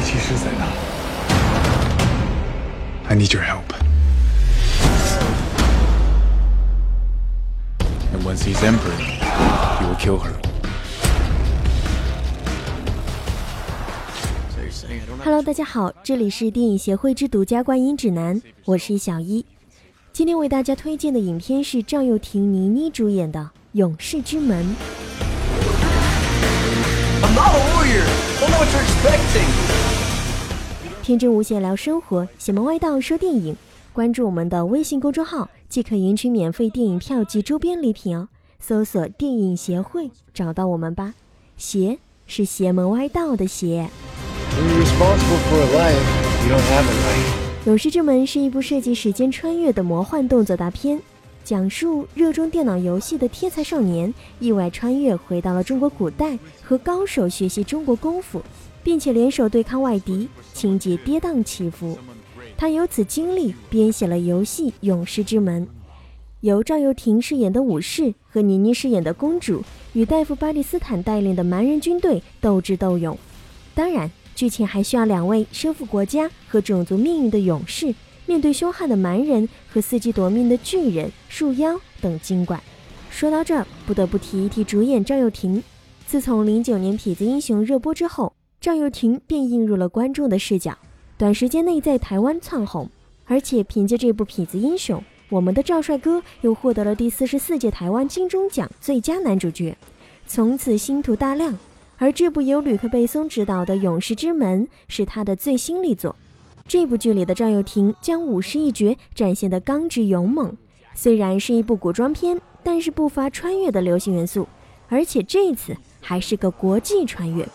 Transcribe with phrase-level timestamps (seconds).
[0.00, 0.66] 黑骑士在哪
[3.06, 3.66] ？I need your help.
[8.14, 10.32] And once he's emperor, he will kill her.
[15.22, 19.44] Hello，大家好，这里是电影协会之独家观影指南，我是小一。
[20.14, 23.38] 今天为大家推荐的影片是赵又廷、倪妮主演的
[23.72, 24.64] 《勇士之门》。
[31.10, 33.56] 天真无邪聊生活，邪门歪道说电影。
[33.92, 38.28] 关注我们的微信公众号，即可赢取免费电影票及周边礼品哦。
[38.60, 41.14] 搜索“电影协会”，找到我们吧。
[41.56, 43.90] 邪是邪门歪道的邪。
[47.66, 51.02] 《勇士之门》是一部涉及时间穿越的魔幻动作大片，
[51.42, 58.40] 讲述热衷电脑游戏的天才少年意外穿越回到了中国古代，和高手学习中国功夫，
[58.82, 61.98] 并且联手对抗外敌，情节跌宕起伏。
[62.56, 65.66] 他由此经历编写了游戏《勇士之门》，
[66.40, 73.18] 由赵又廷饰演的武士和倪妮饰演的公主与戴夫·巴蒂斯坦带领的蛮人军队斗智斗勇。
[73.74, 74.10] 当然。
[74.32, 82.58] 剧情还需要两位身负国家和种族命运的勇士，面对凶悍的蛮人和伺机夺命的巨人、树妖等精怪。
[83.10, 85.62] 说到这儿，不得不提一提主演赵又廷。
[86.06, 90.76] 自从零九年《痞子英雄》热播之后，赵又廷便映入了观众的视角，
[91.16, 92.86] 短时间内在台湾窜红。
[93.24, 99.74] 而且凭借这部《痞子英雄》，我们的赵帅哥又获得了第四十四届台湾金钟奖最佳男主角，
[100.26, 101.58] 从此星途大亮。
[101.96, 106.14] 而这部由吕克·贝松执导的《勇士之门》是他的最新力作。
[106.68, 110.54] 这部剧里的赵又廷将武士一角展现得刚直勇猛。
[110.94, 114.46] 虽然是一部古装片，但是不乏穿越的流行元素，
[114.90, 117.48] 而且这次还是个国际穿越。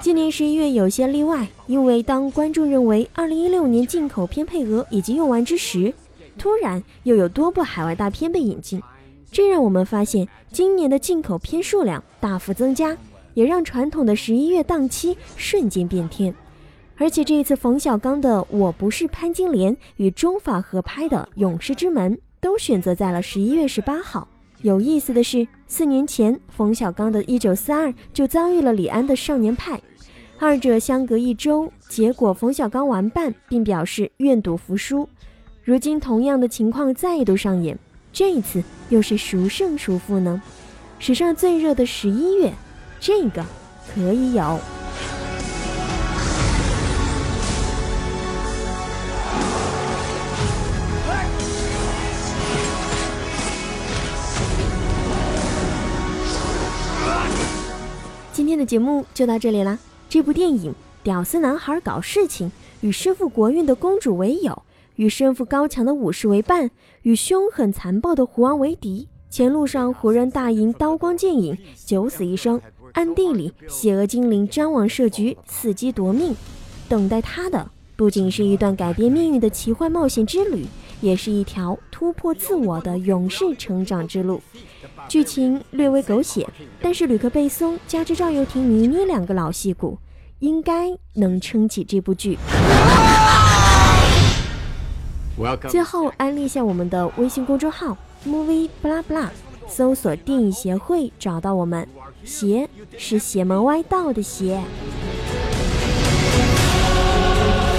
[0.00, 5.92] 今年十一月有些例外，因为当观众认为二零一六年进口片配额已经用完之时，
[6.38, 8.80] 突然又有多部海外大片被引进，
[9.32, 12.96] 这让我们发现今年的进口片数量大幅增加，
[13.34, 16.32] 也让传统的十一月档期瞬间变天。
[17.02, 24.28] 而且这一次冯小刚的《我不是潘金莲》与中法合拍的《勇士之门》都选择在了十一月十八号。
[24.60, 29.76] 有意思的是，四年前冯小刚的《一九四二》就遭遇了李安的《少年派》，
[30.38, 35.08] 二者相隔一周，结果冯小刚完败，并表示愿赌服输。
[35.64, 37.76] 如今同样的情况再度上演，
[38.12, 40.40] 这一次又是孰胜孰负呢？
[41.00, 42.52] 史上最热的十一月，
[43.00, 43.44] 这个
[43.92, 44.60] 可以有。
[58.52, 59.78] 今天的节目就到这里啦。
[60.10, 62.52] 这部电影，屌丝男孩搞事情，
[62.82, 64.62] 与身负国运的公主为友，
[64.96, 66.70] 与身负高强的武士为伴，
[67.00, 69.08] 与凶狠残暴的胡王为敌。
[69.30, 72.58] 前路上胡人大营刀光剑影，九死一生；
[72.92, 76.36] 暗地里邪恶精灵张网设局，伺机夺命。
[76.90, 80.66] 等待他的不仅是一段改变命运的奇幻冒险之旅，
[81.00, 84.42] 也是一条突破自我的勇士成长之路。
[85.08, 86.46] 剧情略微狗血，
[86.80, 89.98] 但是吕克·贝松加之赵又廷、倪妮两个老戏骨，
[90.38, 92.38] 应该能撑起这部剧。
[95.68, 97.96] 最后安利一下我们的微信公众号
[98.26, 99.28] movie blah blah，
[99.66, 101.86] 搜索电影协会找到我们。
[102.24, 104.62] 邪是邪门歪道的邪。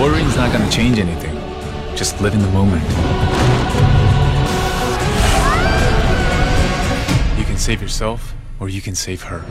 [0.00, 1.36] Worrying's not gonna change anything.
[1.94, 2.80] Just live in the moment.
[7.60, 9.44] Save yourself, or you can save her.